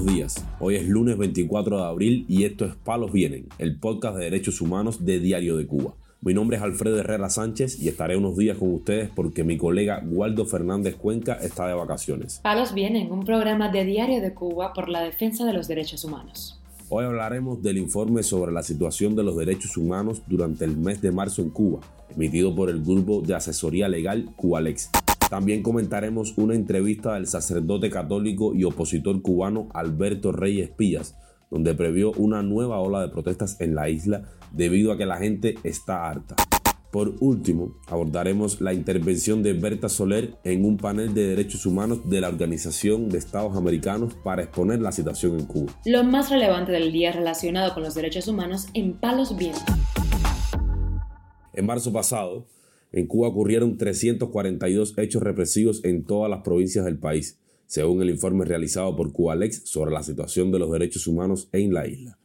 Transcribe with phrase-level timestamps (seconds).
[0.00, 0.46] buenos días.
[0.60, 4.60] Hoy es lunes 24 de abril y esto es Palos Vienen, el podcast de derechos
[4.60, 5.94] humanos de Diario de Cuba.
[6.22, 10.02] Mi nombre es Alfredo Herrera Sánchez y estaré unos días con ustedes porque mi colega
[10.06, 12.40] Waldo Fernández Cuenca está de vacaciones.
[12.42, 16.60] Palos Vienen, un programa de Diario de Cuba por la defensa de los derechos humanos.
[16.88, 21.12] Hoy hablaremos del informe sobre la situación de los derechos humanos durante el mes de
[21.12, 21.80] marzo en Cuba,
[22.14, 24.90] emitido por el grupo de asesoría legal Cubalex.
[25.30, 31.16] También comentaremos una entrevista del sacerdote católico y opositor cubano Alberto Reyes Pías,
[31.52, 35.54] donde previó una nueva ola de protestas en la isla debido a que la gente
[35.62, 36.34] está harta.
[36.90, 42.20] Por último, abordaremos la intervención de Berta Soler en un panel de derechos humanos de
[42.20, 45.72] la Organización de Estados Americanos para exponer la situación en Cuba.
[45.84, 49.62] Lo más relevante del día relacionado con los derechos humanos en Palos Vientos.
[51.52, 52.46] En marzo pasado,
[52.92, 58.44] en Cuba ocurrieron 342 hechos represivos en todas las provincias del país, según el informe
[58.44, 62.18] realizado por Cubalex sobre la situación de los derechos humanos en la isla.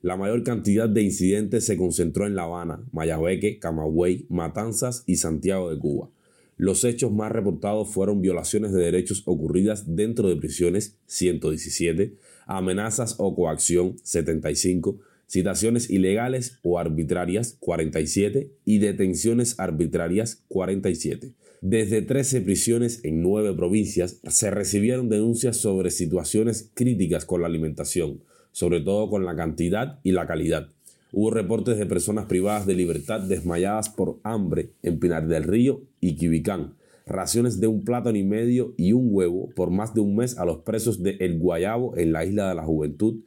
[0.00, 5.70] La mayor cantidad de incidentes se concentró en La Habana, Mayabeque, Camagüey, Matanzas y Santiago
[5.70, 6.10] de Cuba.
[6.56, 13.34] Los hechos más reportados fueron violaciones de derechos ocurridas dentro de prisiones, 117, amenazas o
[13.34, 14.98] coacción, 75,
[15.32, 21.32] citaciones ilegales o arbitrarias, 47, y detenciones arbitrarias, 47.
[21.62, 28.20] Desde 13 prisiones en 9 provincias se recibieron denuncias sobre situaciones críticas con la alimentación,
[28.50, 30.68] sobre todo con la cantidad y la calidad.
[31.12, 36.16] Hubo reportes de personas privadas de libertad desmayadas por hambre en Pinar del Río y
[36.16, 36.74] Quibicán,
[37.06, 40.44] raciones de un plátano y medio y un huevo por más de un mes a
[40.44, 43.22] los presos de El Guayabo en la Isla de la Juventud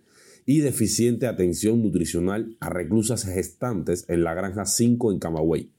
[0.45, 5.71] y deficiente atención nutricional a reclusas gestantes en la Granja 5 en Camagüey.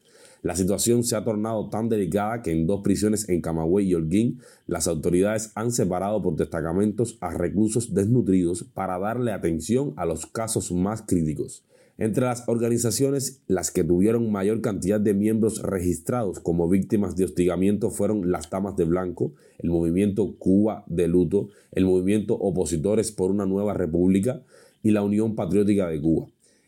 [0.43, 4.41] La situación se ha tornado tan delicada que en dos prisiones en Camagüey y Holguín,
[4.67, 10.71] las autoridades han separado por destacamentos a reclusos desnutridos para darle atención a los casos
[10.73, 11.65] más críticos.
[11.99, 17.91] Entre las organizaciones, las que tuvieron mayor cantidad de miembros registrados como víctimas de hostigamiento
[17.91, 23.47] fueron las Damas de Blanco, el movimiento Cuba de Luto, el movimiento Opositores por una
[23.47, 24.43] Nueva República
[24.83, 26.27] y la Unión Patriótica de Cuba.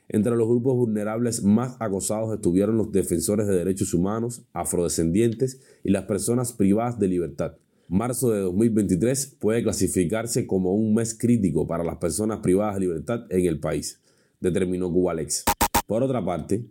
[0.08, 6.04] Entre los grupos vulnerables más acosados estuvieron los defensores de derechos humanos, afrodescendientes y las
[6.04, 7.52] personas privadas de libertad.
[7.88, 13.26] Marzo de 2023 puede clasificarse como un mes crítico para las personas privadas de libertad
[13.28, 14.00] en el país,
[14.40, 15.44] determinó Cubalex.
[15.86, 16.64] Por otra parte,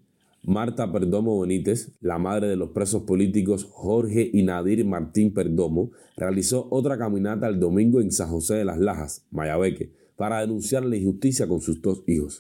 [0.44, 6.68] Marta Perdomo Benítez, la madre de los presos políticos Jorge y Nadir Martín Perdomo, realizó
[6.72, 11.48] otra caminata el domingo en San José de las Lajas, Mayabeque, para denunciar la injusticia
[11.48, 12.40] con sus dos hijos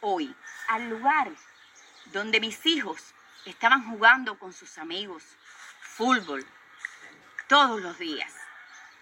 [0.00, 0.34] hoy
[0.68, 1.30] al lugar
[2.12, 3.14] donde mis hijos
[3.46, 5.22] estaban jugando con sus amigos
[5.80, 6.44] fútbol
[7.48, 8.32] todos los días.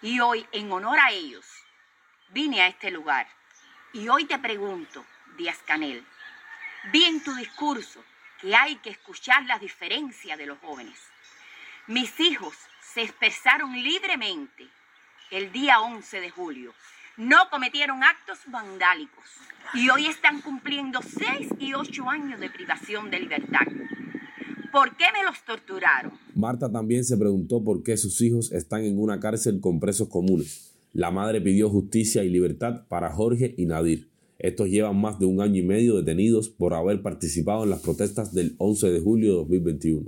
[0.01, 1.45] Y hoy, en honor a ellos,
[2.29, 3.27] vine a este lugar.
[3.93, 5.05] Y hoy te pregunto,
[5.37, 6.03] Díaz Canel,
[6.91, 8.03] vi en tu discurso
[8.41, 10.99] que hay que escuchar la diferencia de los jóvenes.
[11.87, 12.55] Mis hijos
[12.93, 14.67] se expresaron libremente
[15.31, 16.73] el día 11 de julio
[17.17, 19.25] no cometieron actos vandálicos
[19.73, 23.65] y hoy están cumpliendo 6 y 8 años de privación de libertad.
[24.71, 26.13] ¿Por qué me los torturaron?
[26.35, 30.75] Marta también se preguntó por qué sus hijos están en una cárcel con presos comunes.
[30.97, 34.09] La madre pidió justicia y libertad para Jorge y Nadir.
[34.39, 38.33] Estos llevan más de un año y medio detenidos por haber participado en las protestas
[38.33, 40.07] del 11 de julio de 2021.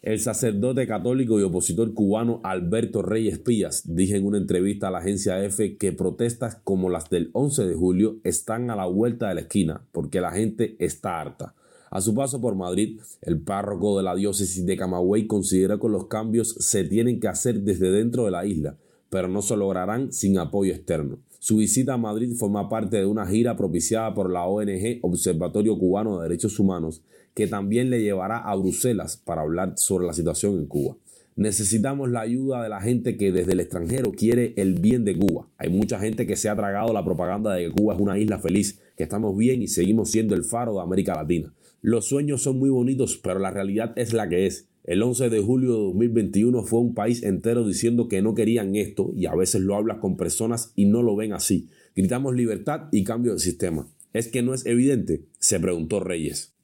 [0.00, 5.00] El sacerdote católico y opositor cubano Alberto Reyes Pías dijo en una entrevista a la
[5.00, 9.34] agencia EFE que protestas como las del 11 de julio están a la vuelta de
[9.34, 11.54] la esquina porque la gente está harta.
[11.90, 16.06] A su paso por Madrid, el párroco de la diócesis de Camagüey considera que los
[16.06, 18.78] cambios se tienen que hacer desde dentro de la isla,
[19.10, 21.18] pero no se lograrán sin apoyo externo.
[21.38, 26.18] Su visita a Madrid forma parte de una gira propiciada por la ONG Observatorio Cubano
[26.18, 27.02] de Derechos Humanos,
[27.34, 30.96] que también le llevará a Bruselas para hablar sobre la situación en Cuba.
[31.36, 35.48] Necesitamos la ayuda de la gente que desde el extranjero quiere el bien de Cuba.
[35.56, 38.38] Hay mucha gente que se ha tragado la propaganda de que Cuba es una isla
[38.38, 41.54] feliz, que estamos bien y seguimos siendo el faro de América Latina.
[41.80, 44.68] Los sueños son muy bonitos, pero la realidad es la que es.
[44.90, 49.12] El 11 de julio de 2021 fue un país entero diciendo que no querían esto
[49.14, 51.68] y a veces lo hablas con personas y no lo ven así.
[51.94, 53.86] Gritamos libertad y cambio de sistema.
[54.12, 55.26] ¿Es que no es evidente?
[55.38, 56.54] se preguntó Reyes.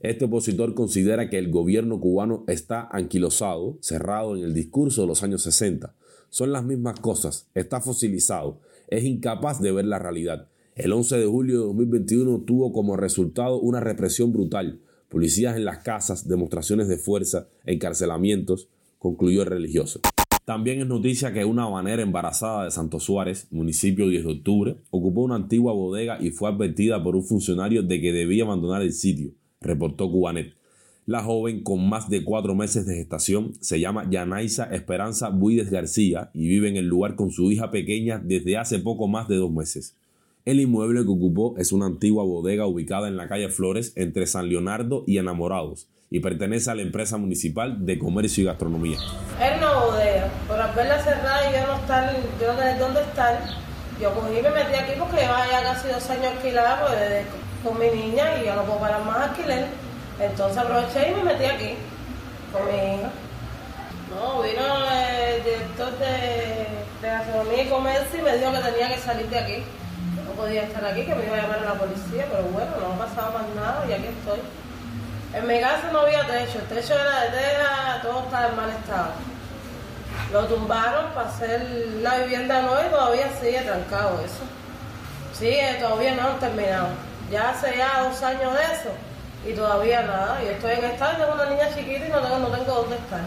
[0.00, 5.22] Este opositor considera que el gobierno cubano está anquilosado, cerrado en el discurso de los
[5.22, 5.94] años 60.
[6.30, 8.58] Son las mismas cosas, está fosilizado,
[8.88, 10.48] es incapaz de ver la realidad.
[10.76, 15.78] El 11 de julio de 2021 tuvo como resultado una represión brutal, policías en las
[15.78, 18.68] casas, demostraciones de fuerza, encarcelamientos,
[18.98, 20.00] concluyó el religioso.
[20.44, 25.22] También es noticia que una habanera embarazada de Santo Suárez, municipio 10 de octubre, ocupó
[25.22, 29.32] una antigua bodega y fue advertida por un funcionario de que debía abandonar el sitio,
[29.60, 30.54] reportó Cubanet.
[31.04, 36.30] La joven, con más de cuatro meses de gestación, se llama Yanaisa Esperanza Buides García
[36.32, 39.52] y vive en el lugar con su hija pequeña desde hace poco más de dos
[39.52, 39.96] meses.
[40.46, 44.48] El inmueble que ocupó es una antigua bodega ubicada en la calle Flores entre San
[44.48, 48.96] Leonardo y Enamorados y pertenece a la empresa municipal de comercio y gastronomía.
[49.40, 53.00] Era una bodega, por al verla cerrada y yo no, estar, yo no tener dónde
[53.00, 53.40] estar,
[54.00, 57.26] yo cogí y me metí aquí porque llevaba ya casi dos años alquilada pues,
[57.64, 59.66] con mi niña y yo no puedo parar más alquiler.
[60.20, 61.74] Entonces aproveché y me metí aquí
[62.52, 63.10] con mi hija.
[64.14, 66.66] No, vino el director de
[67.02, 69.64] gastronomía y comercio y me dijo que tenía que salir de aquí
[70.36, 73.06] podía estar aquí, que me iba a llamar a la policía, pero bueno, no ha
[73.06, 74.40] pasado más nada y aquí estoy.
[75.34, 78.70] En mi casa no había techo, el techo era de tela, todo estaba en mal
[78.70, 79.10] estado.
[80.32, 81.60] Lo tumbaron para hacer
[82.00, 84.44] la vivienda nueva y todavía sigue trancado eso.
[85.38, 86.88] Sigue, todavía no han terminado.
[87.30, 88.90] Ya hace ya dos años de eso
[89.46, 90.42] y todavía nada.
[90.42, 93.20] Y estoy en estado, tengo una niña chiquita y no tengo, no tengo dónde estar.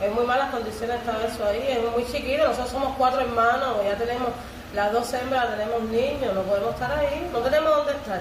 [0.00, 3.96] En muy malas condiciones está eso ahí, es muy chiquito, nosotros somos cuatro hermanos, ya
[3.96, 4.30] tenemos
[4.74, 8.20] las dos hembras tenemos niños, no podemos estar ahí, no tenemos dónde estar.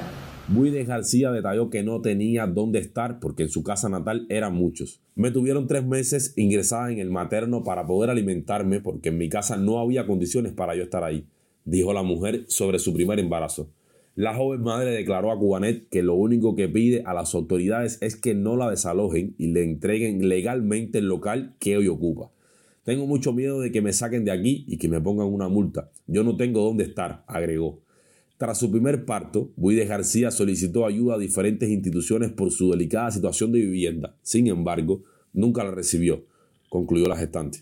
[0.87, 4.99] García detalló que no tenía dónde estar porque en su casa natal eran muchos.
[5.15, 9.57] Me tuvieron tres meses ingresada en el materno para poder alimentarme porque en mi casa
[9.57, 11.27] no había condiciones para yo estar ahí,
[11.65, 13.69] dijo la mujer sobre su primer embarazo.
[14.15, 18.15] La joven madre declaró a Cubanet que lo único que pide a las autoridades es
[18.15, 22.31] que no la desalojen y le entreguen legalmente el local que hoy ocupa.
[22.83, 25.91] Tengo mucho miedo de que me saquen de aquí y que me pongan una multa.
[26.07, 27.81] Yo no tengo dónde estar, agregó.
[28.37, 33.51] Tras su primer parto, Buides García solicitó ayuda a diferentes instituciones por su delicada situación
[33.51, 34.15] de vivienda.
[34.21, 35.03] Sin embargo,
[35.33, 36.23] nunca la recibió,
[36.69, 37.59] concluyó la gestante.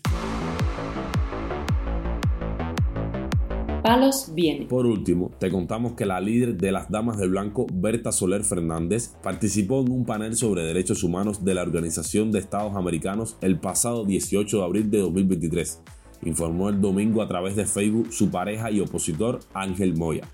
[4.66, 9.14] Por último, te contamos que la líder de las Damas del Blanco, Berta Soler Fernández,
[9.22, 14.04] participó en un panel sobre derechos humanos de la Organización de Estados Americanos el pasado
[14.04, 15.80] 18 de abril de 2023.
[16.24, 20.28] Informó el domingo a través de Facebook su pareja y opositor Ángel Moya.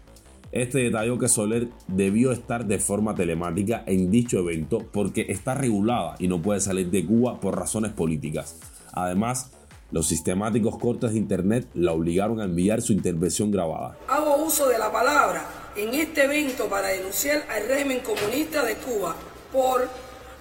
[0.50, 6.14] Este detalló que Soler debió estar de forma telemática en dicho evento porque está regulada
[6.18, 8.60] y no puede salir de Cuba por razones políticas.
[8.92, 9.50] Además,
[9.94, 13.96] los sistemáticos cortes de Internet la obligaron a enviar su intervención grabada.
[14.08, 19.14] Hago uso de la palabra en este evento para denunciar al régimen comunista de Cuba
[19.52, 19.88] por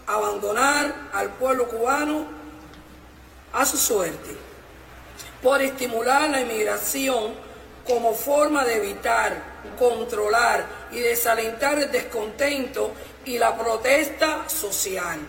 [0.07, 2.25] abandonar al pueblo cubano
[3.53, 4.31] a su suerte,
[5.43, 7.33] por estimular la inmigración
[7.87, 12.91] como forma de evitar, controlar y desalentar el descontento
[13.23, 15.19] y la protesta social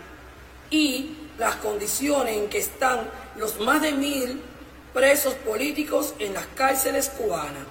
[0.71, 3.01] y las condiciones en que están
[3.39, 4.41] los más de mil
[4.93, 7.67] presos políticos en las cárceles cubanas.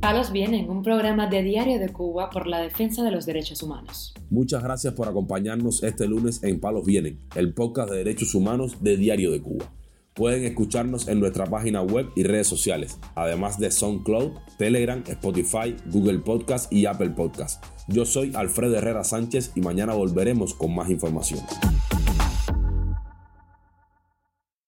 [0.00, 4.14] Palos Vienen, un programa de Diario de Cuba por la defensa de los derechos humanos.
[4.30, 8.96] Muchas gracias por acompañarnos este lunes en Palos Vienen, el podcast de derechos humanos de
[8.96, 9.72] Diario de Cuba.
[10.14, 16.20] Pueden escucharnos en nuestra página web y redes sociales, además de SoundCloud, Telegram, Spotify, Google
[16.20, 17.64] Podcast y Apple Podcast.
[17.88, 21.40] Yo soy Alfredo Herrera Sánchez y mañana volveremos con más información.